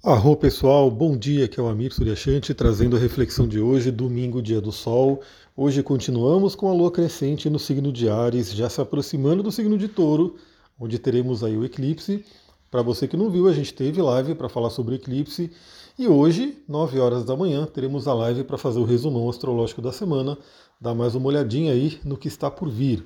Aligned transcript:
Arro 0.00 0.36
pessoal, 0.36 0.88
bom 0.92 1.16
dia, 1.16 1.48
que 1.48 1.58
é 1.58 1.62
o 1.62 1.66
Amir 1.66 1.92
Suryashanti 1.92 2.54
trazendo 2.54 2.94
a 2.94 3.00
reflexão 3.00 3.48
de 3.48 3.58
hoje, 3.58 3.90
domingo, 3.90 4.40
dia 4.40 4.60
do 4.60 4.70
sol. 4.70 5.20
Hoje 5.56 5.82
continuamos 5.82 6.54
com 6.54 6.70
a 6.70 6.72
lua 6.72 6.88
crescente 6.88 7.50
no 7.50 7.58
signo 7.58 7.92
de 7.92 8.08
Ares, 8.08 8.52
já 8.52 8.70
se 8.70 8.80
aproximando 8.80 9.42
do 9.42 9.50
signo 9.50 9.76
de 9.76 9.88
Touro, 9.88 10.36
onde 10.78 11.00
teremos 11.00 11.42
aí 11.42 11.56
o 11.56 11.64
eclipse. 11.64 12.24
Para 12.70 12.80
você 12.80 13.08
que 13.08 13.16
não 13.16 13.28
viu, 13.28 13.48
a 13.48 13.52
gente 13.52 13.74
teve 13.74 14.00
live 14.00 14.36
para 14.36 14.48
falar 14.48 14.70
sobre 14.70 14.94
o 14.94 14.96
eclipse 14.96 15.50
e 15.98 16.06
hoje, 16.06 16.56
9 16.68 17.00
horas 17.00 17.24
da 17.24 17.36
manhã, 17.36 17.66
teremos 17.66 18.06
a 18.06 18.14
live 18.14 18.44
para 18.44 18.56
fazer 18.56 18.78
o 18.78 18.84
resumão 18.84 19.28
astrológico 19.28 19.82
da 19.82 19.90
semana, 19.90 20.38
dar 20.80 20.94
mais 20.94 21.16
uma 21.16 21.26
olhadinha 21.26 21.72
aí 21.72 21.98
no 22.04 22.16
que 22.16 22.28
está 22.28 22.48
por 22.48 22.70
vir. 22.70 23.04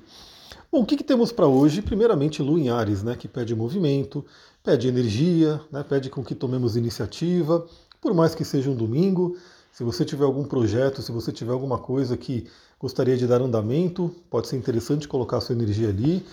Bom, 0.71 0.81
o 0.81 0.85
que, 0.87 0.97
que 0.97 1.03
temos 1.03 1.31
para 1.31 1.45
hoje? 1.45 1.83
Primeiramente, 1.83 2.41
Lua 2.41 2.59
em 2.59 2.69
Ares, 2.69 3.03
né, 3.03 3.15
que 3.15 3.27
pede 3.27 3.55
movimento, 3.55 4.25
pede 4.63 4.87
energia, 4.87 5.59
né, 5.69 5.83
pede 5.83 6.09
com 6.09 6.23
que 6.23 6.33
tomemos 6.33 6.77
iniciativa, 6.77 7.65
por 7.99 8.13
mais 8.13 8.33
que 8.33 8.45
seja 8.45 8.69
um 8.69 8.75
domingo. 8.75 9.35
Se 9.73 9.83
você 9.83 10.05
tiver 10.05 10.23
algum 10.23 10.45
projeto, 10.45 11.01
se 11.01 11.11
você 11.11 11.31
tiver 11.31 11.51
alguma 11.51 11.77
coisa 11.77 12.15
que 12.15 12.47
gostaria 12.79 13.17
de 13.17 13.27
dar 13.27 13.41
andamento, 13.41 14.13
pode 14.29 14.47
ser 14.47 14.55
interessante 14.55 15.07
colocar 15.07 15.41
sua 15.41 15.53
energia 15.53 15.89
ali. 15.89 16.25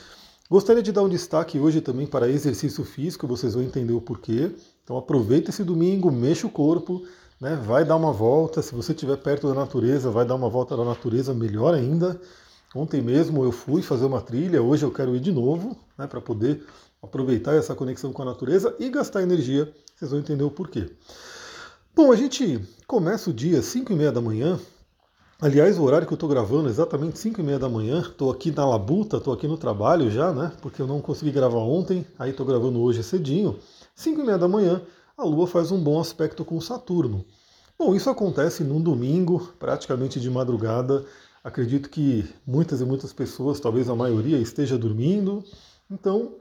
Gostaria 0.49 0.83
de 0.83 0.93
dar 0.93 1.03
um 1.03 1.09
destaque 1.09 1.59
hoje 1.59 1.81
também 1.81 2.07
para 2.07 2.29
exercício 2.29 2.85
físico, 2.85 3.27
vocês 3.27 3.55
vão 3.55 3.63
entender 3.63 3.93
o 3.93 4.01
porquê. 4.01 4.53
Então 4.85 4.97
aproveita 4.97 5.51
esse 5.51 5.65
domingo, 5.65 6.11
mexa 6.11 6.47
o 6.47 6.51
corpo, 6.51 7.03
né, 7.41 7.57
vai 7.57 7.85
dar 7.85 7.97
uma 7.97 8.13
volta. 8.13 8.63
Se 8.63 8.75
você 8.75 8.93
estiver 8.93 9.17
perto 9.17 9.49
da 9.49 9.55
natureza, 9.55 10.11
vai 10.11 10.25
dar 10.25 10.35
uma 10.35 10.49
volta 10.49 10.77
na 10.77 10.85
natureza, 10.85 11.33
melhor 11.35 11.75
ainda. 11.75 12.21
Ontem 12.75 13.01
mesmo 13.01 13.43
eu 13.43 13.51
fui 13.51 13.83
fazer 13.83 14.05
uma 14.05 14.21
trilha, 14.21 14.63
hoje 14.63 14.85
eu 14.85 14.93
quero 14.93 15.17
ir 15.17 15.21
de 15.21 15.33
novo, 15.33 15.77
né, 15.99 16.07
para 16.07 16.21
poder 16.21 16.63
aproveitar 17.03 17.55
essa 17.55 17.75
conexão 17.75 18.13
com 18.13 18.23
a 18.23 18.27
natureza 18.27 18.75
e 18.79 18.89
gastar 18.89 19.23
energia. 19.23 19.73
Vocês 19.97 20.11
vão 20.11 20.21
entender 20.21 20.45
o 20.45 20.51
porquê. 20.51 20.91
Bom, 21.95 22.13
a 22.13 22.17
gente 22.17 22.61
começa 22.87 23.31
o 23.31 23.33
dia 23.33 23.59
às 23.59 23.67
5 23.67 23.93
e 23.93 23.97
meia 23.97 24.13
da 24.13 24.21
manhã. 24.21 24.59
Aliás, 25.41 25.79
o 25.79 25.83
horário 25.83 26.07
que 26.07 26.13
eu 26.13 26.17
estou 26.17 26.29
gravando 26.29 26.69
é 26.69 26.71
exatamente 26.71 27.19
5 27.19 27.41
e 27.41 27.45
meia 27.45 27.59
da 27.59 27.69
manhã. 27.69 28.01
Estou 28.01 28.31
aqui 28.31 28.51
na 28.51 28.67
labuta, 28.67 29.17
estou 29.17 29.33
aqui 29.33 29.49
no 29.49 29.57
trabalho 29.57 30.11
já, 30.11 30.33
né? 30.33 30.53
Porque 30.61 30.83
eu 30.83 30.87
não 30.87 31.01
consegui 31.01 31.31
gravar 31.31 31.59
ontem, 31.59 32.07
aí 32.19 32.31
estou 32.31 32.45
gravando 32.45 32.81
hoje 32.81 33.03
cedinho. 33.03 33.59
5 33.95 34.21
e 34.21 34.25
meia 34.25 34.39
da 34.39 34.47
manhã, 34.47 34.83
a 35.17 35.25
Lua 35.25 35.47
faz 35.47 35.71
um 35.71 35.83
bom 35.83 36.01
aspecto 36.01 36.45
com 36.45 36.61
Saturno. 36.61 37.25
Bom, 37.79 37.95
isso 37.95 38.11
acontece 38.11 38.63
num 38.63 38.81
domingo, 38.81 39.53
praticamente 39.59 40.21
de 40.21 40.31
madrugada. 40.31 41.05
Acredito 41.43 41.89
que 41.89 42.29
muitas 42.47 42.83
e 42.83 42.85
muitas 42.85 43.13
pessoas, 43.13 43.59
talvez 43.59 43.89
a 43.89 43.97
maioria, 43.97 44.37
esteja 44.37 44.77
dormindo. 44.77 45.43
Então, 45.91 46.35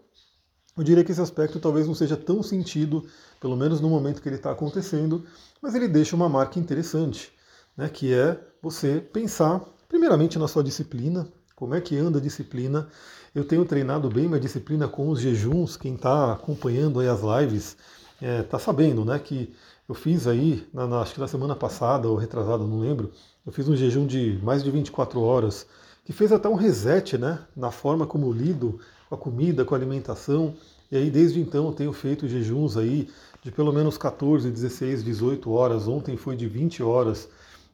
eu 0.80 0.84
diria 0.84 1.04
que 1.04 1.12
esse 1.12 1.20
aspecto 1.20 1.60
talvez 1.60 1.86
não 1.86 1.94
seja 1.94 2.16
tão 2.16 2.42
sentido, 2.42 3.04
pelo 3.42 3.58
menos 3.58 3.82
no 3.82 3.90
momento 3.90 4.22
que 4.22 4.30
ele 4.30 4.38
está 4.38 4.50
acontecendo, 4.50 5.26
mas 5.62 5.76
ele 5.76 5.90
deixa 5.90 6.16
uma 6.16 6.30
marca 6.30 6.58
interessante, 6.58 7.34
né, 7.76 7.90
que 7.90 8.14
é 8.14 8.40
você 8.62 9.02
pensar, 9.02 9.62
primeiramente, 9.90 10.40
na 10.40 10.48
sua 10.48 10.64
disciplina, 10.64 11.28
como 11.54 11.76
é 11.76 11.82
que 11.82 11.98
anda 11.98 12.18
a 12.18 12.22
disciplina. 12.22 12.88
Eu 13.36 13.44
tenho 13.44 13.66
treinado 13.66 14.10
bem 14.10 14.26
minha 14.30 14.40
disciplina 14.40 14.88
com 14.88 15.10
os 15.10 15.20
jejuns, 15.20 15.76
quem 15.76 15.96
está 15.96 16.32
acompanhando 16.32 17.02
as 17.02 17.20
lives 17.20 17.76
está 18.14 18.26
é, 18.26 18.44
tá 18.44 18.58
sabendo 18.58 19.04
né, 19.04 19.20
que 19.20 19.54
eu 19.88 19.94
fiz 19.94 20.28
aí, 20.28 20.66
na, 20.74 20.88
na, 20.88 21.02
acho 21.02 21.14
que 21.14 21.20
na 21.20 21.28
semana 21.28 21.58
passada 21.58 22.08
ou 22.08 22.16
retrasada, 22.16 22.64
não 22.64 22.80
lembro, 22.80 23.12
eu 23.46 23.52
fiz 23.52 23.68
um 23.68 23.76
jejum 23.76 24.08
de 24.08 24.40
mais 24.42 24.64
de 24.64 24.72
24 24.72 25.22
horas, 25.22 25.68
que 26.06 26.14
fez 26.14 26.32
até 26.32 26.48
um 26.48 26.56
reset 26.56 27.18
né, 27.18 27.40
na 27.54 27.70
forma 27.70 28.08
como 28.08 28.32
lido 28.32 28.80
com 29.10 29.16
a 29.16 29.18
comida, 29.18 29.66
com 29.66 29.74
a 29.74 29.78
alimentação. 29.78 30.54
E 30.92 30.96
aí 30.96 31.10
desde 31.10 31.40
então 31.40 31.66
eu 31.66 31.74
tenho 31.74 31.92
feito 31.92 32.28
jejuns 32.28 32.78
aí 32.78 33.10
de 33.44 33.52
pelo 33.52 33.74
menos 33.74 33.98
14, 33.98 34.50
16, 34.52 35.04
18 35.04 35.52
horas. 35.52 35.88
Ontem 35.88 36.16
foi 36.16 36.36
de 36.36 36.48
20 36.48 36.84
horas. 36.84 37.28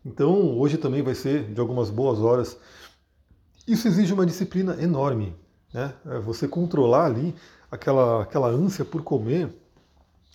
Então 0.06 0.58
hoje 0.58 0.78
também 0.78 1.02
vai 1.02 1.14
ser 1.14 1.54
de 1.54 1.60
algumas 1.60 1.90
boas 1.90 2.20
horas. 2.20 2.58
Isso 3.68 3.88
exige 3.88 4.14
uma 4.14 4.26
disciplina 4.26 4.82
enorme. 4.82 5.36
Né? 5.74 5.94
É 6.06 6.20
você 6.20 6.48
controlar 6.48 7.06
ali 7.06 7.36
aquela, 7.70 8.24
aquela 8.24 8.48
ânsia 8.48 8.86
por 8.86 9.04
comer 9.04 9.50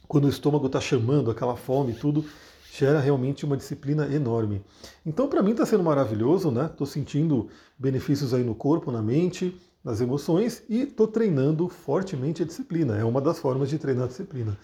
quando 0.07 0.25
o 0.25 0.29
estômago 0.29 0.67
está 0.67 0.81
chamando, 0.81 1.31
aquela 1.31 1.57
fome, 1.57 1.95
tudo, 1.95 2.25
gera 2.73 2.99
realmente 2.99 3.45
uma 3.45 3.57
disciplina 3.57 4.13
enorme. 4.13 4.61
Então, 5.07 5.29
para 5.29 5.41
mim 5.41 5.53
está 5.53 5.65
sendo 5.65 5.85
maravilhoso, 5.85 6.51
né? 6.51 6.67
Estou 6.67 6.85
sentindo 6.85 7.49
benefícios 7.79 8.35
aí 8.35 8.43
no 8.43 8.55
corpo, 8.55 8.91
na 8.91 9.01
mente, 9.01 9.57
nas 9.85 10.01
emoções 10.01 10.63
e 10.69 10.83
estou 10.83 11.09
treinando 11.09 11.69
fortemente 11.69 12.43
a 12.43 12.47
disciplina. 12.47 12.97
É 12.97 13.05
uma 13.05 13.21
das 13.21 13.39
formas 13.39 13.69
de 13.69 13.79
treinar 13.79 14.05
a 14.05 14.09
disciplina. 14.09 14.59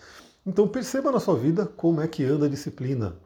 Então, 0.47 0.69
perceba 0.69 1.11
na 1.11 1.19
sua 1.19 1.37
vida 1.37 1.67
como 1.67 2.01
é 2.01 2.09
que 2.09 2.25
anda 2.25 2.47
a 2.47 2.49
disciplina. 2.49 3.17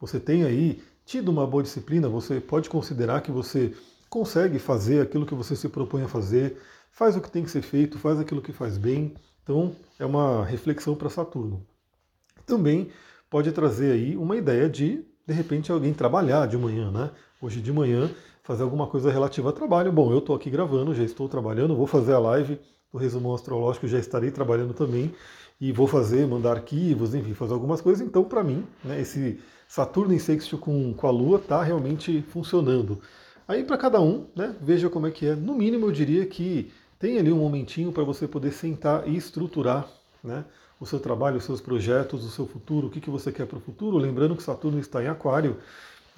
Você 0.00 0.20
tem 0.20 0.44
aí 0.44 0.82
tido 1.04 1.30
uma 1.30 1.46
boa 1.46 1.62
disciplina, 1.62 2.08
você 2.08 2.40
pode 2.40 2.68
considerar 2.68 3.22
que 3.22 3.30
você 3.30 3.74
consegue 4.08 4.58
fazer 4.58 5.00
aquilo 5.00 5.26
que 5.26 5.34
você 5.34 5.56
se 5.56 5.68
propõe 5.68 6.02
a 6.02 6.08
fazer, 6.08 6.58
faz 6.90 7.16
o 7.16 7.20
que 7.20 7.30
tem 7.30 7.42
que 7.42 7.50
ser 7.50 7.62
feito, 7.62 7.98
faz 7.98 8.20
aquilo 8.20 8.42
que 8.42 8.52
faz 8.52 8.76
bem, 8.76 9.14
então, 9.42 9.74
é 9.98 10.06
uma 10.06 10.44
reflexão 10.44 10.94
para 10.94 11.10
Saturno. 11.10 11.66
Também 12.46 12.90
pode 13.28 13.50
trazer 13.52 13.92
aí 13.92 14.16
uma 14.16 14.36
ideia 14.36 14.68
de, 14.68 15.04
de 15.26 15.34
repente, 15.34 15.70
alguém 15.70 15.92
trabalhar 15.92 16.46
de 16.46 16.56
manhã, 16.56 16.90
né? 16.90 17.10
Hoje 17.40 17.60
de 17.60 17.72
manhã, 17.72 18.10
fazer 18.42 18.62
alguma 18.62 18.86
coisa 18.86 19.10
relativa 19.10 19.50
a 19.50 19.52
trabalho. 19.52 19.92
Bom, 19.92 20.12
eu 20.12 20.18
estou 20.18 20.34
aqui 20.34 20.50
gravando, 20.50 20.94
já 20.94 21.02
estou 21.02 21.28
trabalhando, 21.28 21.76
vou 21.76 21.86
fazer 21.86 22.12
a 22.12 22.18
live 22.18 22.58
do 22.92 22.98
resumo 22.98 23.34
astrológico, 23.34 23.88
já 23.88 23.98
estarei 23.98 24.30
trabalhando 24.30 24.74
também 24.74 25.12
e 25.60 25.70
vou 25.72 25.86
fazer, 25.86 26.26
mandar 26.26 26.52
arquivos, 26.52 27.14
enfim, 27.14 27.34
fazer 27.34 27.54
algumas 27.54 27.80
coisas. 27.80 28.04
Então, 28.06 28.24
para 28.24 28.42
mim, 28.42 28.64
né, 28.84 29.00
esse 29.00 29.40
Saturno 29.68 30.12
em 30.12 30.18
sexto 30.18 30.58
com, 30.58 30.92
com 30.92 31.06
a 31.06 31.10
Lua 31.10 31.38
está 31.38 31.62
realmente 31.62 32.20
funcionando. 32.28 33.00
Aí, 33.48 33.64
para 33.64 33.78
cada 33.78 34.00
um, 34.00 34.26
né, 34.36 34.54
veja 34.60 34.90
como 34.90 35.06
é 35.06 35.10
que 35.10 35.26
é. 35.26 35.34
No 35.34 35.54
mínimo, 35.54 35.86
eu 35.86 35.92
diria 35.92 36.26
que 36.26 36.70
tem 36.98 37.18
ali 37.18 37.32
um 37.32 37.38
momentinho 37.38 37.90
para 37.90 38.04
você 38.04 38.28
poder 38.28 38.52
sentar 38.52 39.08
e 39.08 39.16
estruturar 39.16 39.88
né, 40.22 40.44
o 40.82 40.86
seu 40.86 40.98
trabalho, 40.98 41.36
os 41.36 41.44
seus 41.44 41.60
projetos, 41.60 42.24
o 42.24 42.28
seu 42.28 42.44
futuro, 42.44 42.88
o 42.88 42.90
que, 42.90 43.00
que 43.00 43.08
você 43.08 43.30
quer 43.30 43.46
para 43.46 43.56
o 43.56 43.60
futuro. 43.60 43.96
Lembrando 43.96 44.34
que 44.34 44.42
Saturno 44.42 44.80
está 44.80 45.00
em 45.00 45.06
Aquário 45.06 45.56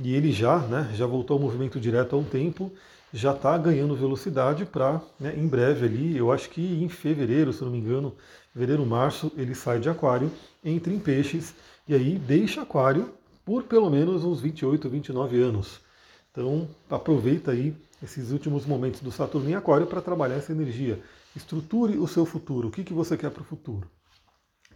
e 0.00 0.14
ele 0.14 0.32
já, 0.32 0.58
né, 0.58 0.90
já 0.94 1.04
voltou 1.04 1.34
ao 1.36 1.42
movimento 1.42 1.78
direto 1.78 2.16
há 2.16 2.18
um 2.18 2.24
tempo, 2.24 2.72
já 3.12 3.32
está 3.32 3.58
ganhando 3.58 3.94
velocidade 3.94 4.64
para, 4.64 5.02
né, 5.20 5.34
em 5.36 5.46
breve 5.46 5.84
ali, 5.84 6.16
eu 6.16 6.32
acho 6.32 6.48
que 6.48 6.82
em 6.82 6.88
fevereiro, 6.88 7.52
se 7.52 7.62
não 7.62 7.70
me 7.70 7.76
engano, 7.76 8.14
fevereiro, 8.54 8.86
março, 8.86 9.30
ele 9.36 9.54
sai 9.54 9.78
de 9.80 9.90
Aquário, 9.90 10.32
entra 10.64 10.90
em 10.90 10.98
Peixes 10.98 11.54
e 11.86 11.94
aí 11.94 12.18
deixa 12.18 12.62
Aquário 12.62 13.12
por 13.44 13.64
pelo 13.64 13.90
menos 13.90 14.24
uns 14.24 14.40
28, 14.40 14.88
29 14.88 15.42
anos. 15.42 15.78
Então 16.32 16.66
aproveita 16.88 17.50
aí 17.50 17.76
esses 18.02 18.30
últimos 18.30 18.64
momentos 18.64 19.02
do 19.02 19.12
Saturno 19.12 19.50
em 19.50 19.54
Aquário 19.54 19.86
para 19.86 20.00
trabalhar 20.00 20.36
essa 20.36 20.52
energia. 20.52 21.02
Estruture 21.36 21.98
o 21.98 22.08
seu 22.08 22.24
futuro. 22.24 22.68
O 22.68 22.70
que, 22.70 22.82
que 22.82 22.94
você 22.94 23.14
quer 23.14 23.30
para 23.30 23.42
o 23.42 23.44
futuro? 23.44 23.86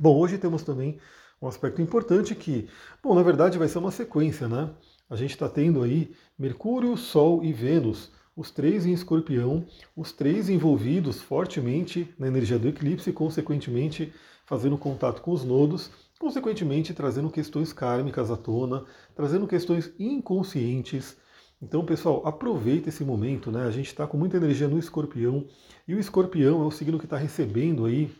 Bom, 0.00 0.16
hoje 0.16 0.38
temos 0.38 0.62
também 0.62 0.98
um 1.42 1.48
aspecto 1.48 1.82
importante 1.82 2.32
que, 2.34 2.68
bom, 3.02 3.16
na 3.16 3.22
verdade 3.22 3.58
vai 3.58 3.66
ser 3.66 3.78
uma 3.78 3.90
sequência, 3.90 4.46
né? 4.46 4.70
A 5.10 5.16
gente 5.16 5.30
está 5.30 5.48
tendo 5.48 5.82
aí 5.82 6.12
Mercúrio, 6.38 6.96
Sol 6.96 7.42
e 7.42 7.52
Vênus, 7.52 8.12
os 8.36 8.52
três 8.52 8.86
em 8.86 8.92
escorpião, 8.92 9.66
os 9.96 10.12
três 10.12 10.48
envolvidos 10.48 11.20
fortemente 11.20 12.14
na 12.16 12.28
energia 12.28 12.60
do 12.60 12.68
eclipse, 12.68 13.12
consequentemente 13.12 14.12
fazendo 14.46 14.78
contato 14.78 15.20
com 15.20 15.32
os 15.32 15.42
nodos, 15.42 15.90
consequentemente 16.16 16.94
trazendo 16.94 17.28
questões 17.28 17.72
kármicas 17.72 18.30
à 18.30 18.36
tona, 18.36 18.84
trazendo 19.16 19.48
questões 19.48 19.92
inconscientes, 19.98 21.16
então, 21.60 21.84
pessoal, 21.84 22.24
aproveita 22.24 22.88
esse 22.88 23.04
momento, 23.04 23.50
né? 23.50 23.64
A 23.64 23.70
gente 23.72 23.88
está 23.88 24.06
com 24.06 24.16
muita 24.16 24.36
energia 24.36 24.68
no 24.68 24.78
escorpião, 24.78 25.44
e 25.88 25.94
o 25.94 25.98
escorpião 25.98 26.62
é 26.62 26.64
o 26.64 26.70
signo 26.70 27.00
que 27.00 27.04
está 27.04 27.16
recebendo 27.16 27.84
aí 27.84 28.14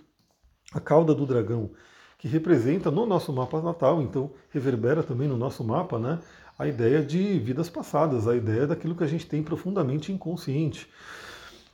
a 0.72 0.80
cauda 0.80 1.14
do 1.14 1.26
dragão, 1.26 1.70
que 2.18 2.28
representa 2.28 2.90
no 2.90 3.06
nosso 3.06 3.32
mapa 3.32 3.60
natal, 3.62 4.02
então 4.02 4.30
reverbera 4.50 5.02
também 5.02 5.28
no 5.28 5.36
nosso 5.36 5.62
mapa, 5.64 5.98
né? 5.98 6.18
A 6.58 6.66
ideia 6.66 7.02
de 7.02 7.38
vidas 7.38 7.70
passadas, 7.70 8.26
a 8.26 8.34
ideia 8.34 8.66
daquilo 8.66 8.94
que 8.94 9.04
a 9.04 9.06
gente 9.06 9.26
tem 9.26 9.42
profundamente 9.42 10.10
inconsciente. 10.10 10.88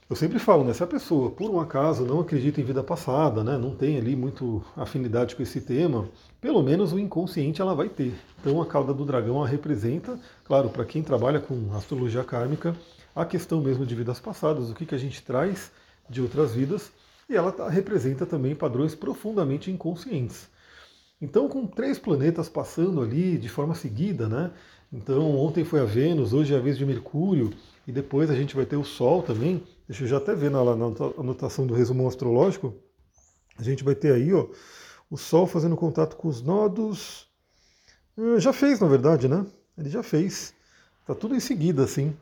Eu 0.09 0.15
sempre 0.15 0.39
falo, 0.39 0.63
né, 0.65 0.75
se 0.75 0.83
a 0.83 0.87
pessoa, 0.87 1.31
por 1.31 1.51
um 1.51 1.59
acaso, 1.59 2.05
não 2.05 2.21
acredita 2.21 2.61
em 2.61 2.65
vida 2.65 2.83
passada, 2.83 3.43
né, 3.43 3.57
não 3.57 3.75
tem 3.75 3.97
ali 3.97 4.15
muito 4.15 4.63
afinidade 4.77 5.35
com 5.35 5.43
esse 5.43 5.63
tema, 5.63 6.07
pelo 6.43 6.63
menos 6.63 6.93
o 6.93 6.99
inconsciente 6.99 7.63
ela 7.63 7.75
vai 7.75 7.89
ter. 7.89 8.15
Então 8.39 8.61
a 8.61 8.67
cauda 8.67 8.93
do 8.93 9.07
dragão 9.07 9.39
ela 9.39 9.49
representa, 9.49 10.21
claro, 10.45 10.69
para 10.69 10.85
quem 10.85 11.03
trabalha 11.03 11.41
com 11.41 11.75
astrologia 11.75 12.23
kármica, 12.23 12.77
a 13.17 13.25
questão 13.25 13.63
mesmo 13.63 13.87
de 13.87 13.95
vidas 13.95 14.21
passadas, 14.21 14.71
o 14.71 14.75
que, 14.75 14.85
que 14.85 14.95
a 14.95 14.99
gente 14.99 15.23
traz 15.23 15.73
de 16.11 16.21
outras 16.21 16.53
vidas, 16.53 16.93
e 17.29 17.37
ela 17.37 17.53
tá, 17.53 17.69
representa 17.69 18.27
também 18.27 18.55
padrões 18.55 18.95
profundamente 18.95 19.71
inconscientes. 19.71 20.49
Então, 21.21 21.49
com 21.49 21.67
três 21.67 21.99
planetas 21.99 22.49
passando 22.49 23.01
ali 23.01 23.39
de 23.39 23.49
forma 23.49 23.75
seguida, 23.75 24.29
né? 24.29 24.51
Então, 24.93 25.35
ontem 25.37 25.65
foi 25.65 25.81
a 25.81 25.85
Vênus, 25.85 26.33
hoje 26.33 26.55
é 26.55 26.57
a 26.57 26.61
vez 26.61 26.77
de 26.77 26.85
Mercúrio, 26.85 27.51
e 27.87 27.93
depois 27.93 28.31
a 28.31 28.35
gente 28.35 28.55
vai 28.55 28.67
ter 28.67 28.77
o 28.77 28.85
Sol 28.85 29.23
também. 29.23 29.63
Deixa 29.89 30.05
eu 30.05 30.09
já 30.09 30.19
até 30.19 30.35
ver 30.35 30.51
na, 30.51 30.63
na 30.65 30.87
anotação 31.19 31.67
do 31.67 31.75
resumo 31.75 32.07
astrológico. 32.07 32.75
A 33.57 33.63
gente 33.63 33.85
vai 33.85 33.95
ter 33.95 34.13
aí 34.13 34.33
ó, 34.33 34.47
O 35.11 35.17
Sol 35.17 35.47
fazendo 35.47 35.77
contato 35.77 36.17
com 36.17 36.29
os 36.29 36.43
nodos. 36.43 37.27
Hum, 38.17 38.39
já 38.39 38.53
fez, 38.53 38.81
na 38.81 38.87
verdade, 38.87 39.29
né? 39.29 39.47
Ele 39.77 39.89
já 39.89 40.03
fez. 40.03 40.55
Tá 41.07 41.15
tudo 41.15 41.35
em 41.35 41.41
seguida, 41.41 41.85
assim. 41.85 42.15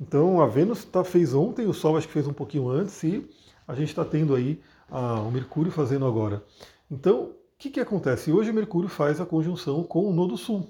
Então 0.00 0.40
a 0.40 0.46
Vênus 0.46 0.84
tá, 0.84 1.04
fez 1.04 1.34
ontem, 1.34 1.66
o 1.66 1.74
Sol 1.74 1.96
acho 1.96 2.06
que 2.06 2.12
fez 2.12 2.26
um 2.26 2.32
pouquinho 2.32 2.68
antes, 2.68 3.02
e 3.02 3.28
a 3.70 3.74
gente 3.76 3.90
está 3.90 4.04
tendo 4.04 4.34
aí 4.34 4.60
a, 4.90 5.20
o 5.20 5.30
Mercúrio 5.30 5.70
fazendo 5.70 6.04
agora. 6.04 6.44
Então, 6.90 7.26
o 7.26 7.34
que, 7.56 7.70
que 7.70 7.78
acontece? 7.78 8.32
Hoje 8.32 8.50
o 8.50 8.54
Mercúrio 8.54 8.88
faz 8.88 9.20
a 9.20 9.26
conjunção 9.26 9.84
com 9.84 10.10
o 10.10 10.12
Nodo 10.12 10.36
Sul. 10.36 10.68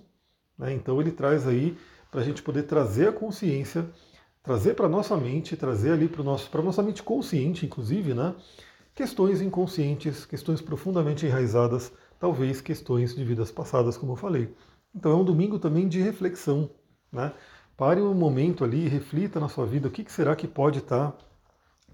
Né? 0.59 0.75
Então 0.75 1.01
ele 1.01 1.11
traz 1.11 1.49
aí 1.49 1.79
para 2.11 2.21
a 2.21 2.25
gente 2.25 2.43
poder 2.43 2.65
trazer 2.65 3.09
a 3.09 3.13
consciência, 3.13 3.89
trazer 4.43 4.75
para 4.75 4.87
nossa 4.87 5.17
mente, 5.17 5.57
trazer 5.57 5.93
ali 5.93 6.09
para 6.09 6.23
nosso, 6.23 6.51
para 6.51 6.61
nossa 6.61 6.83
mente 6.83 7.03
consciente, 7.03 7.65
inclusive, 7.65 8.13
né? 8.13 8.35
Questões 8.95 9.41
inconscientes, 9.41 10.27
questões 10.27 10.61
profundamente 10.61 11.25
enraizadas, 11.25 11.91
talvez 12.19 12.61
questões 12.61 13.15
de 13.15 13.25
vidas 13.25 13.51
passadas, 13.51 13.97
como 13.97 14.13
eu 14.13 14.17
falei. 14.17 14.55
Então 14.95 15.13
é 15.13 15.15
um 15.15 15.25
domingo 15.25 15.59
também 15.59 15.89
de 15.89 16.03
reflexão, 16.03 16.69
né? 17.11 17.33
Pare 17.79 18.03
um 18.03 18.13
momento 18.13 18.63
ali, 18.63 18.89
reflita 18.89 19.41
na 19.41 19.49
sua 19.49 19.65
vida 19.65 19.89
o 19.89 19.91
que, 19.91 20.05
que 20.05 20.13
será 20.13 20.37
que 20.37 20.47
pode 20.47 20.81
estar 20.81 21.13
tá 21.13 21.30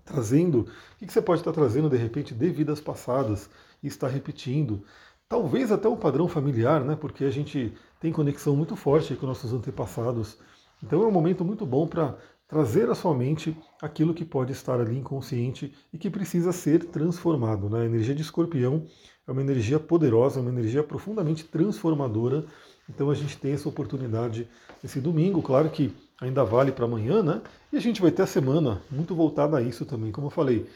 trazendo, 0.06 0.60
o 0.60 1.04
que, 1.04 1.12
você 1.12 1.20
pode 1.20 1.40
estar 1.40 1.52
trazendo 1.52 1.90
de 1.90 1.96
repente 1.96 2.32
de 2.32 2.48
vidas 2.48 2.80
passadas 2.80 3.50
e 3.82 3.88
está 3.88 4.08
repetindo. 4.08 4.82
Talvez 5.28 5.72
até 5.72 5.88
um 5.88 5.96
padrão 5.96 6.28
familiar, 6.28 6.84
né? 6.84 6.96
Porque 6.96 7.24
a 7.24 7.30
gente 7.30 7.74
tem 8.00 8.12
conexão 8.12 8.56
muito 8.56 8.76
forte 8.76 9.16
com 9.16 9.26
nossos 9.26 9.52
antepassados. 9.52 10.38
Então 10.82 11.02
é 11.02 11.06
um 11.06 11.10
momento 11.10 11.44
muito 11.44 11.66
bom 11.66 11.86
para 11.86 12.16
trazer 12.46 12.88
à 12.88 12.94
sua 12.94 13.12
mente 13.12 13.56
aquilo 13.82 14.14
que 14.14 14.24
pode 14.24 14.52
estar 14.52 14.80
ali 14.80 14.96
inconsciente 14.96 15.74
e 15.92 15.98
que 15.98 16.08
precisa 16.08 16.52
ser 16.52 16.84
transformado. 16.84 17.68
Né? 17.68 17.82
A 17.82 17.86
energia 17.86 18.14
de 18.14 18.22
escorpião 18.22 18.86
é 19.26 19.32
uma 19.32 19.40
energia 19.40 19.80
poderosa, 19.80 20.38
é 20.38 20.42
uma 20.42 20.52
energia 20.52 20.84
profundamente 20.84 21.44
transformadora. 21.44 22.46
Então 22.88 23.10
a 23.10 23.14
gente 23.14 23.36
tem 23.36 23.52
essa 23.52 23.68
oportunidade 23.68 24.48
esse 24.82 25.00
domingo, 25.00 25.42
claro 25.42 25.70
que 25.70 25.92
ainda 26.20 26.44
vale 26.44 26.72
para 26.72 26.84
amanhã, 26.84 27.22
né? 27.22 27.42
E 27.72 27.76
a 27.76 27.80
gente 27.80 28.00
vai 28.00 28.10
ter 28.10 28.22
a 28.22 28.26
semana 28.26 28.82
muito 28.90 29.14
voltada 29.14 29.56
a 29.56 29.62
isso 29.62 29.84
também, 29.84 30.12
como 30.12 30.28
eu 30.28 30.30
falei. 30.30 30.66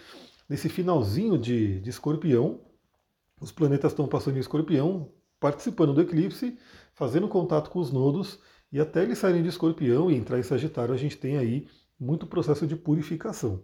Nesse 0.48 0.68
finalzinho 0.68 1.38
de, 1.38 1.80
de 1.80 1.90
escorpião, 1.90 2.60
os 3.40 3.52
planetas 3.52 3.92
estão 3.92 4.06
passando 4.06 4.36
em 4.36 4.40
escorpião, 4.40 5.10
participando 5.38 5.94
do 5.94 6.02
eclipse, 6.02 6.58
fazendo 6.94 7.28
contato 7.28 7.70
com 7.70 7.78
os 7.78 7.90
nodos, 7.90 8.38
e 8.72 8.78
até 8.78 9.02
eles 9.02 9.18
saírem 9.18 9.42
de 9.42 9.48
escorpião 9.48 10.10
e 10.10 10.16
entrar 10.16 10.38
em 10.38 10.42
Sagitário, 10.42 10.92
a 10.92 10.98
gente 10.98 11.16
tem 11.16 11.38
aí 11.38 11.66
muito 11.98 12.26
processo 12.26 12.66
de 12.66 12.76
purificação. 12.76 13.62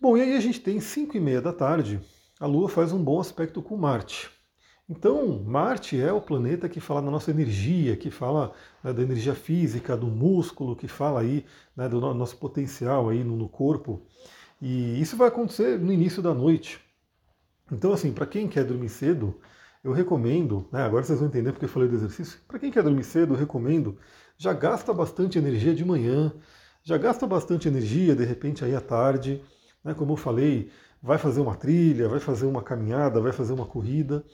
Bom, 0.00 0.16
e 0.16 0.22
aí 0.22 0.36
a 0.36 0.40
gente 0.40 0.60
tem 0.60 0.80
5 0.80 1.16
e 1.16 1.20
meia 1.20 1.42
da 1.42 1.52
tarde, 1.52 2.00
a 2.38 2.46
Lua 2.46 2.68
faz 2.68 2.92
um 2.92 3.02
bom 3.02 3.20
aspecto 3.20 3.60
com 3.60 3.76
Marte. 3.76 4.30
Então, 4.88 5.42
Marte 5.44 6.00
é 6.00 6.10
o 6.10 6.20
planeta 6.20 6.66
que 6.66 6.80
fala 6.80 7.02
da 7.02 7.10
nossa 7.10 7.30
energia, 7.30 7.94
que 7.94 8.10
fala 8.10 8.54
né, 8.82 8.90
da 8.90 9.02
energia 9.02 9.34
física, 9.34 9.94
do 9.94 10.06
músculo, 10.06 10.74
que 10.74 10.88
fala 10.88 11.20
aí 11.20 11.44
né, 11.76 11.86
do 11.88 12.00
nosso 12.14 12.38
potencial 12.38 13.10
aí 13.10 13.22
no, 13.22 13.48
corpo. 13.50 14.00
E 14.62 14.98
isso 15.00 15.14
vai 15.16 15.28
acontecer 15.28 15.78
no 15.78 15.92
início 15.92 16.22
da 16.22 16.32
noite. 16.32 16.80
Então, 17.70 17.92
assim, 17.92 18.12
para 18.12 18.26
quem 18.26 18.48
quer 18.48 18.64
dormir 18.64 18.88
cedo, 18.88 19.38
eu 19.84 19.92
recomendo, 19.92 20.66
né, 20.72 20.82
agora 20.82 21.04
vocês 21.04 21.18
vão 21.18 21.28
entender 21.28 21.52
porque 21.52 21.66
eu 21.66 21.68
falei 21.68 21.88
do 21.88 21.94
exercício, 21.94 22.40
para 22.48 22.58
quem 22.58 22.70
quer 22.70 22.82
dormir 22.82 23.04
cedo, 23.04 23.34
eu 23.34 23.38
recomendo, 23.38 23.98
já 24.38 24.54
gasta 24.54 24.92
bastante 24.94 25.38
energia 25.38 25.74
de 25.74 25.84
manhã, 25.84 26.32
já 26.82 26.96
gasta 26.96 27.26
bastante 27.26 27.68
energia 27.68 28.16
de 28.16 28.24
repente 28.24 28.64
aí 28.64 28.74
à 28.74 28.80
tarde, 28.80 29.42
né, 29.84 29.92
como 29.92 30.14
eu 30.14 30.16
falei, 30.16 30.70
vai 31.02 31.18
fazer 31.18 31.40
uma 31.40 31.54
trilha, 31.54 32.08
vai 32.08 32.20
fazer 32.20 32.46
uma 32.46 32.62
caminhada, 32.62 33.20
vai 33.20 33.32
fazer 33.32 33.52
uma 33.52 33.66
corrida, 33.66 34.24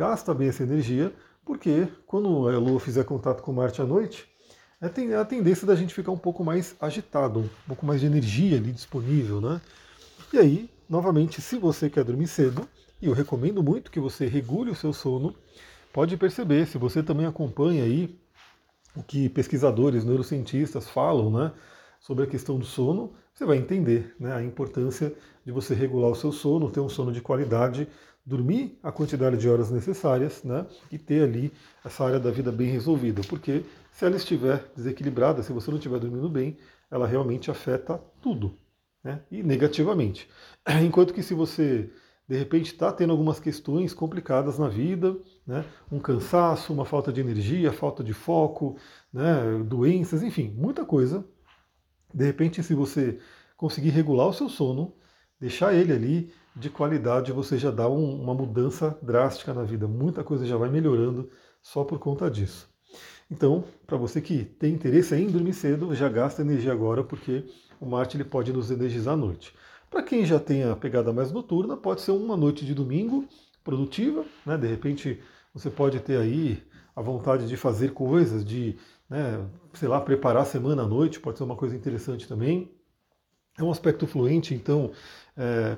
gasta 0.00 0.32
bem 0.32 0.48
essa 0.48 0.62
energia, 0.62 1.12
porque 1.44 1.86
quando 2.06 2.48
a 2.48 2.58
Lua 2.58 2.80
fizer 2.80 3.04
contato 3.04 3.42
com 3.42 3.52
Marte 3.52 3.82
à 3.82 3.84
noite, 3.84 4.26
é 4.80 5.14
a 5.14 5.24
tendência 5.26 5.66
da 5.66 5.76
gente 5.76 5.92
ficar 5.92 6.10
um 6.10 6.16
pouco 6.16 6.42
mais 6.42 6.74
agitado, 6.80 7.40
um 7.40 7.48
pouco 7.68 7.84
mais 7.84 8.00
de 8.00 8.06
energia 8.06 8.56
ali 8.56 8.72
disponível, 8.72 9.42
né? 9.42 9.60
E 10.32 10.38
aí, 10.38 10.70
novamente, 10.88 11.42
se 11.42 11.58
você 11.58 11.90
quer 11.90 12.02
dormir 12.02 12.28
cedo, 12.28 12.66
e 13.02 13.08
eu 13.08 13.12
recomendo 13.12 13.62
muito 13.62 13.90
que 13.90 14.00
você 14.00 14.26
regule 14.26 14.70
o 14.70 14.74
seu 14.74 14.94
sono. 14.94 15.34
Pode 15.92 16.16
perceber, 16.16 16.66
se 16.66 16.78
você 16.78 17.02
também 17.02 17.26
acompanha 17.26 17.84
aí 17.84 18.18
o 18.96 19.02
que 19.02 19.28
pesquisadores, 19.28 20.02
neurocientistas 20.02 20.88
falam 20.88 21.30
né, 21.30 21.52
sobre 22.00 22.24
a 22.24 22.26
questão 22.26 22.58
do 22.58 22.64
sono, 22.64 23.12
você 23.32 23.44
vai 23.44 23.58
entender 23.58 24.16
né, 24.18 24.34
a 24.34 24.42
importância 24.42 25.14
de 25.44 25.52
você 25.52 25.74
regular 25.74 26.10
o 26.10 26.14
seu 26.14 26.32
sono, 26.32 26.70
ter 26.70 26.80
um 26.80 26.88
sono 26.88 27.12
de 27.12 27.20
qualidade, 27.20 27.86
dormir 28.24 28.78
a 28.82 28.90
quantidade 28.90 29.36
de 29.36 29.48
horas 29.48 29.70
necessárias 29.70 30.42
né, 30.42 30.66
e 30.90 30.98
ter 30.98 31.22
ali 31.22 31.52
essa 31.84 32.04
área 32.04 32.18
da 32.18 32.30
vida 32.30 32.50
bem 32.50 32.68
resolvida. 32.68 33.22
Porque 33.28 33.64
se 33.92 34.04
ela 34.04 34.16
estiver 34.16 34.64
desequilibrada, 34.74 35.42
se 35.42 35.52
você 35.52 35.70
não 35.70 35.78
estiver 35.78 36.00
dormindo 36.00 36.28
bem, 36.28 36.56
ela 36.90 37.06
realmente 37.06 37.50
afeta 37.50 38.02
tudo 38.20 38.56
né, 39.04 39.20
e 39.30 39.42
negativamente. 39.42 40.28
Enquanto 40.82 41.14
que 41.14 41.22
se 41.22 41.34
você 41.34 41.90
de 42.30 42.38
repente 42.38 42.72
está 42.72 42.92
tendo 42.92 43.10
algumas 43.10 43.40
questões 43.40 43.92
complicadas 43.92 44.56
na 44.56 44.68
vida, 44.68 45.16
né? 45.44 45.64
um 45.90 45.98
cansaço, 45.98 46.72
uma 46.72 46.84
falta 46.84 47.12
de 47.12 47.20
energia, 47.20 47.72
falta 47.72 48.04
de 48.04 48.12
foco, 48.12 48.76
né? 49.12 49.60
doenças, 49.66 50.22
enfim, 50.22 50.54
muita 50.56 50.84
coisa. 50.84 51.24
De 52.12 52.24
repente, 52.24 52.62
se 52.62 52.74
você 52.74 53.18
conseguir 53.56 53.90
regular 53.90 54.28
o 54.28 54.32
seu 54.32 54.48
sono, 54.48 54.94
deixar 55.38 55.74
ele 55.74 55.92
ali 55.92 56.32
de 56.54 56.68
qualidade, 56.68 57.32
você 57.32 57.56
já 57.56 57.70
dá 57.70 57.88
um, 57.88 58.20
uma 58.20 58.34
mudança 58.34 58.98
drástica 59.02 59.54
na 59.54 59.62
vida. 59.62 59.86
Muita 59.86 60.24
coisa 60.24 60.46
já 60.46 60.56
vai 60.56 60.68
melhorando 60.68 61.30
só 61.62 61.84
por 61.84 61.98
conta 61.98 62.30
disso. 62.30 62.68
Então, 63.30 63.64
para 63.86 63.96
você 63.96 64.20
que 64.20 64.44
tem 64.44 64.74
interesse 64.74 65.14
em 65.14 65.28
dormir 65.28 65.52
cedo, 65.52 65.94
já 65.94 66.08
gasta 66.08 66.42
energia 66.42 66.72
agora, 66.72 67.04
porque 67.04 67.44
o 67.80 67.86
Marte 67.86 68.16
ele 68.16 68.24
pode 68.24 68.52
nos 68.52 68.70
energizar 68.70 69.14
à 69.14 69.16
noite. 69.16 69.54
Para 69.88 70.02
quem 70.02 70.24
já 70.26 70.38
tem 70.38 70.64
a 70.64 70.74
pegada 70.74 71.12
mais 71.12 71.30
noturna, 71.30 71.76
pode 71.76 72.00
ser 72.00 72.10
uma 72.10 72.36
noite 72.36 72.64
de 72.64 72.74
domingo 72.74 73.24
produtiva, 73.62 74.24
né? 74.44 74.56
de 74.56 74.66
repente 74.66 75.20
você 75.54 75.70
pode 75.70 76.00
ter 76.00 76.16
aí 76.16 76.62
a 76.94 77.02
vontade 77.02 77.46
de 77.46 77.56
fazer 77.56 77.92
coisas, 77.92 78.44
de, 78.44 78.76
né, 79.10 79.44
sei 79.74 79.88
lá, 79.88 80.00
preparar 80.00 80.42
a 80.42 80.46
semana 80.46 80.82
à 80.82 80.86
noite, 80.86 81.18
pode 81.18 81.36
ser 81.36 81.44
uma 81.44 81.56
coisa 81.56 81.74
interessante 81.74 82.28
também. 82.28 82.70
É 83.58 83.64
um 83.64 83.70
aspecto 83.70 84.06
fluente, 84.06 84.54
então, 84.54 84.92
é, 85.36 85.76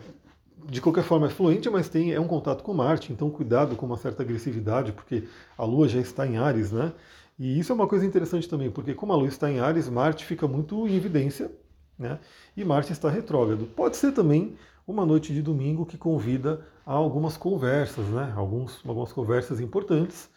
de 0.67 0.81
qualquer 0.81 1.02
forma 1.02 1.26
é 1.26 1.31
fluente, 1.31 1.69
mas 1.70 1.88
tem, 1.88 2.12
é 2.12 2.20
um 2.20 2.29
contato 2.29 2.62
com 2.62 2.75
Marte, 2.75 3.12
então 3.12 3.31
cuidado 3.31 3.75
com 3.75 3.87
uma 3.87 3.96
certa 3.96 4.23
agressividade, 4.23 4.93
porque 4.93 5.25
a 5.56 5.64
Lua 5.64 5.88
já 5.88 5.99
está 5.99 6.26
em 6.26 6.37
Ares, 6.37 6.70
né? 6.70 6.93
E 7.39 7.58
isso 7.58 7.72
é 7.72 7.74
uma 7.74 7.89
coisa 7.89 8.05
interessante 8.05 8.48
também, 8.48 8.70
porque 8.70 8.94
como 8.94 9.12
a 9.12 9.17
Lua 9.17 9.29
está 9.29 9.51
em 9.51 9.58
Ares, 9.58 9.89
Marte 9.89 10.24
fica 10.24 10.46
muito 10.46 10.86
em 10.86 10.94
evidência, 10.94 11.51
né? 11.98 12.20
E 12.56 12.65
Marte 12.65 12.93
está 12.93 13.08
retrógrado. 13.08 13.67
Pode 13.67 13.96
ser 13.96 14.12
também 14.12 14.56
uma 14.86 15.06
noite 15.06 15.32
de 15.32 15.41
domingo 15.43 15.86
que 15.86 15.96
convida 15.96 16.67
a 16.84 16.93
algumas 16.93 17.36
conversas, 17.36 18.06
né? 18.08 18.32
Alguns, 18.36 18.81
algumas 18.86 19.12
conversas 19.12 19.58
importantes, 19.60 20.29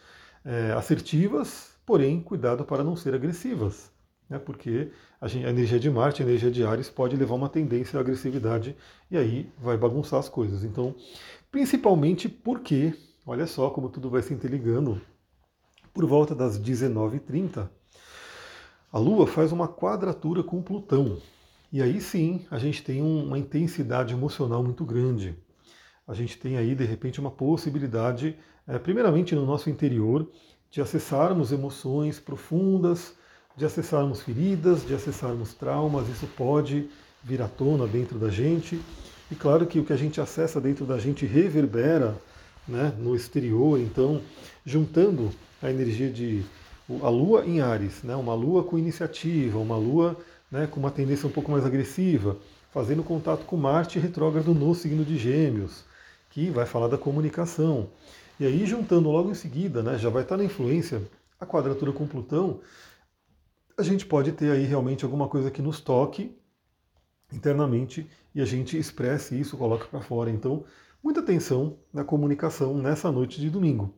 é, 0.44 0.72
assertivas, 0.72 1.75
porém 1.86 2.20
cuidado 2.20 2.66
para 2.66 2.84
não 2.84 2.96
ser 2.96 3.14
agressivas, 3.14 3.92
né? 4.30 4.40
porque 4.40 4.92
a, 5.22 5.28
gente, 5.28 5.46
a, 5.46 5.50
energia 5.50 5.80
de 5.80 5.90
Marte, 5.90 6.22
a 6.22 6.26
energia 6.26 6.50
de 6.50 6.64
Ares 6.64 6.90
pode 6.90 7.16
levar 7.16 7.36
uma 7.36 7.50
tendência 7.50 7.98
à 7.98 8.02
agressividade 8.02 8.76
e 9.10 9.18
aí 9.18 9.52
vai 9.58 9.78
bagunçar 9.78 10.20
as 10.20 10.28
coisas. 10.30 10.64
Então, 10.64 10.96
principalmente 11.52 12.28
porque, 12.28 12.94
olha 13.26 13.46
só 13.46 13.70
como 13.70 13.90
tudo 13.90 14.10
vai 14.10 14.22
se 14.22 14.34
interligando, 14.34 15.00
por 15.94 16.06
volta 16.06 16.36
das 16.36 16.60
19h30, 16.60 17.70
a 18.92 19.00
Lua 19.00 19.28
faz 19.28 19.52
uma 19.52 19.68
quadratura 19.68 20.44
com 20.44 20.62
Plutão. 20.62 21.18
E 21.72 21.82
aí 21.82 22.00
sim 22.00 22.46
a 22.50 22.58
gente 22.58 22.84
tem 22.84 23.02
uma 23.02 23.38
intensidade 23.38 24.14
emocional 24.14 24.64
muito 24.64 24.86
grande. 24.86 25.38
A 26.08 26.14
gente 26.14 26.38
tem 26.38 26.58
aí, 26.58 26.76
de 26.76 26.86
repente, 26.86 27.20
uma 27.20 27.32
possibilidade, 27.32 28.38
é, 28.68 28.78
primeiramente 28.78 29.34
no 29.34 29.46
nosso 29.46 29.70
interior, 29.70 30.30
de 30.76 30.82
acessarmos 30.82 31.54
emoções 31.54 32.20
profundas, 32.20 33.14
de 33.56 33.64
acessarmos 33.64 34.22
feridas, 34.22 34.86
de 34.86 34.94
acessarmos 34.94 35.54
traumas. 35.54 36.10
Isso 36.10 36.28
pode 36.36 36.90
vir 37.24 37.42
à 37.42 37.48
tona 37.48 37.88
dentro 37.88 38.20
da 38.20 38.28
gente. 38.28 38.78
E 39.32 39.36
claro 39.36 39.66
que 39.66 39.80
o 39.80 39.86
que 39.86 39.94
a 39.94 39.96
gente 39.96 40.20
acessa 40.20 40.60
dentro 40.60 40.86
da 40.86 40.98
gente 40.98 41.26
reverbera 41.26 42.14
né, 42.68 42.94
no 43.00 43.16
exterior. 43.16 43.80
Então, 43.80 44.22
juntando 44.66 45.32
a 45.64 45.70
energia 45.72 46.10
de 46.10 46.44
a 47.02 47.08
lua 47.08 47.46
em 47.46 47.62
Ares, 47.62 48.04
né, 48.04 48.14
uma 48.14 48.34
lua 48.34 48.62
com 48.62 48.78
iniciativa, 48.78 49.58
uma 49.58 49.78
lua 49.78 50.18
né, 50.52 50.68
com 50.68 50.82
uma 50.82 50.92
tendência 50.92 51.26
um 51.26 51.32
pouco 51.32 51.50
mais 51.50 51.66
agressiva, 51.66 52.36
fazendo 52.74 53.02
contato 53.02 53.46
com 53.46 53.56
Marte 53.56 53.98
retrógrado 53.98 54.54
no 54.54 54.76
signo 54.76 55.06
de 55.06 55.18
Gêmeos, 55.18 55.86
que 56.30 56.50
vai 56.50 56.66
falar 56.66 56.90
da 56.90 56.98
comunicação. 56.98 57.88
E 58.40 58.46
aí, 58.46 58.66
juntando 58.66 59.10
logo 59.10 59.32
em 59.32 59.36
seguida, 59.36 59.82
né, 59.82 59.98
já 59.98 60.10
vai 60.10 60.24
estar 60.24 60.36
na 60.38 60.44
influência 60.44 61.02
a 61.40 61.46
quadratura 61.46 61.92
com 61.92 62.08
Plutão, 62.08 62.60
a 63.78 63.84
gente 63.84 64.06
pode 64.06 64.32
ter 64.32 64.52
aí 64.52 64.64
realmente 64.64 65.04
alguma 65.04 65.28
coisa 65.28 65.52
que 65.52 65.62
nos 65.62 65.80
toque 65.80 66.36
internamente 67.32 68.10
e 68.34 68.42
a 68.42 68.46
gente 68.46 68.78
expresse 68.78 69.40
isso, 69.40 69.58
coloque 69.58 69.88
para 69.88 70.02
fora. 70.02 70.30
Então, 70.30 70.64
muita 71.04 71.20
atenção 71.20 71.78
na 71.94 72.04
comunicação 72.04 72.78
nessa 72.78 73.12
noite 73.12 73.40
de 73.40 73.50
domingo. 73.50 73.94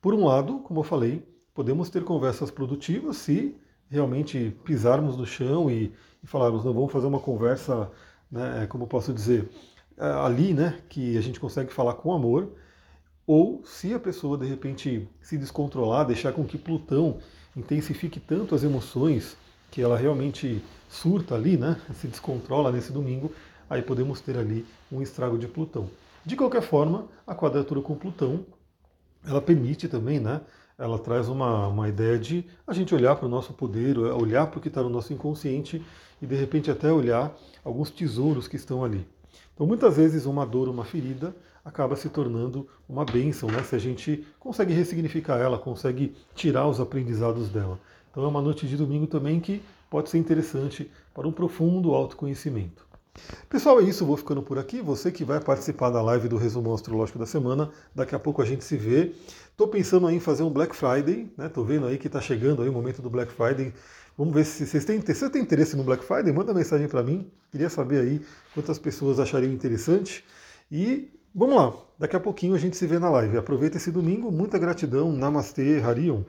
Por 0.00 0.14
um 0.14 0.26
lado, 0.26 0.58
como 0.60 0.80
eu 0.80 0.84
falei, 0.84 1.26
podemos 1.54 1.88
ter 1.88 2.04
conversas 2.04 2.50
produtivas 2.50 3.16
se 3.16 3.56
realmente 3.88 4.56
pisarmos 4.64 5.16
no 5.16 5.26
chão 5.26 5.70
e, 5.70 5.92
e 6.22 6.26
falarmos, 6.26 6.64
não, 6.64 6.72
vamos 6.72 6.92
fazer 6.92 7.06
uma 7.06 7.20
conversa, 7.20 7.90
né, 8.30 8.66
como 8.68 8.84
eu 8.84 8.88
posso 8.88 9.12
dizer, 9.12 9.48
é, 9.96 10.06
ali, 10.06 10.52
né, 10.52 10.80
que 10.88 11.16
a 11.16 11.20
gente 11.20 11.38
consegue 11.38 11.72
falar 11.72 11.94
com 11.94 12.12
amor, 12.12 12.52
ou 13.26 13.62
se 13.64 13.94
a 13.94 13.98
pessoa 13.98 14.36
de 14.36 14.46
repente 14.46 15.08
se 15.20 15.38
descontrolar, 15.38 16.06
deixar 16.06 16.32
com 16.32 16.44
que 16.44 16.58
Plutão 16.58 17.18
intensifique 17.56 18.20
tanto 18.20 18.54
as 18.54 18.64
emoções 18.64 19.36
que 19.70 19.80
ela 19.80 19.96
realmente 19.96 20.62
surta 20.88 21.34
ali, 21.34 21.56
né, 21.56 21.80
se 21.94 22.06
descontrola 22.06 22.70
nesse 22.70 22.92
domingo, 22.92 23.32
aí 23.68 23.82
podemos 23.82 24.20
ter 24.20 24.36
ali 24.36 24.64
um 24.90 25.02
estrago 25.02 25.38
de 25.38 25.48
Plutão. 25.48 25.88
De 26.24 26.36
qualquer 26.36 26.62
forma, 26.62 27.06
a 27.26 27.34
quadratura 27.34 27.80
com 27.80 27.94
Plutão, 27.94 28.46
ela 29.26 29.40
permite 29.40 29.88
também, 29.88 30.20
né, 30.20 30.40
ela 30.78 30.98
traz 30.98 31.28
uma, 31.28 31.68
uma 31.68 31.88
ideia 31.88 32.18
de 32.18 32.44
a 32.66 32.72
gente 32.72 32.94
olhar 32.94 33.16
para 33.16 33.26
o 33.26 33.28
nosso 33.28 33.52
poder, 33.52 33.98
olhar 33.98 34.46
para 34.48 34.58
o 34.58 34.60
que 34.60 34.68
está 34.68 34.82
no 34.82 34.88
nosso 34.90 35.12
inconsciente 35.12 35.84
e 36.20 36.26
de 36.26 36.34
repente 36.34 36.70
até 36.70 36.92
olhar 36.92 37.34
alguns 37.64 37.90
tesouros 37.90 38.48
que 38.48 38.56
estão 38.56 38.84
ali. 38.84 39.06
Então 39.54 39.66
muitas 39.66 39.96
vezes 39.96 40.26
uma 40.26 40.44
dor, 40.44 40.68
uma 40.68 40.84
ferida 40.84 41.34
acaba 41.64 41.96
se 41.96 42.08
tornando 42.08 42.68
uma 42.88 43.04
bênção, 43.04 43.48
né? 43.48 43.62
se 43.62 43.74
a 43.74 43.78
gente 43.78 44.26
consegue 44.38 44.74
ressignificar 44.74 45.38
ela, 45.38 45.58
consegue 45.58 46.14
tirar 46.34 46.68
os 46.68 46.80
aprendizados 46.80 47.48
dela. 47.48 47.80
Então 48.10 48.22
é 48.24 48.28
uma 48.28 48.42
noite 48.42 48.66
de 48.66 48.76
domingo 48.76 49.06
também 49.06 49.40
que 49.40 49.62
pode 49.88 50.10
ser 50.10 50.18
interessante 50.18 50.90
para 51.14 51.26
um 51.26 51.32
profundo 51.32 51.94
autoconhecimento. 51.94 52.84
Pessoal, 53.48 53.80
é 53.80 53.84
isso, 53.84 54.04
vou 54.04 54.16
ficando 54.16 54.42
por 54.42 54.58
aqui. 54.58 54.80
Você 54.80 55.10
que 55.12 55.24
vai 55.24 55.40
participar 55.40 55.90
da 55.90 56.02
live 56.02 56.28
do 56.28 56.36
resumo 56.36 56.74
astrológico 56.74 57.18
da 57.18 57.26
semana, 57.26 57.70
daqui 57.94 58.14
a 58.14 58.18
pouco 58.18 58.42
a 58.42 58.44
gente 58.44 58.64
se 58.64 58.76
vê. 58.76 59.12
Estou 59.50 59.68
pensando 59.68 60.10
em 60.10 60.18
fazer 60.18 60.42
um 60.42 60.50
Black 60.50 60.74
Friday, 60.74 61.32
né? 61.38 61.48
Tô 61.48 61.62
vendo 61.62 61.86
aí 61.86 61.96
que 61.96 62.08
está 62.08 62.20
chegando 62.20 62.62
aí 62.62 62.68
o 62.68 62.72
momento 62.72 63.00
do 63.00 63.08
Black 63.08 63.32
Friday. 63.32 63.72
Vamos 64.18 64.34
ver 64.34 64.44
se 64.44 64.66
vocês 64.66 64.84
têm, 64.84 65.00
se 65.00 65.30
tem 65.30 65.42
interesse 65.42 65.76
no 65.76 65.84
Black 65.84 66.04
Friday, 66.04 66.32
manda 66.32 66.52
mensagem 66.52 66.88
para 66.88 67.02
mim. 67.02 67.30
Queria 67.52 67.70
saber 67.70 68.00
aí 68.00 68.20
quantas 68.52 68.78
pessoas 68.78 69.20
achariam 69.20 69.52
interessante. 69.52 70.24
E 70.70 71.08
vamos 71.34 71.56
lá, 71.56 71.72
daqui 71.98 72.16
a 72.16 72.20
pouquinho 72.20 72.54
a 72.54 72.58
gente 72.58 72.76
se 72.76 72.86
vê 72.86 72.98
na 72.98 73.10
live. 73.10 73.36
Aproveita 73.36 73.76
esse 73.76 73.90
domingo, 73.90 74.30
muita 74.30 74.58
gratidão. 74.58 75.12
Namastê, 75.12 75.80
Harion. 75.80 76.22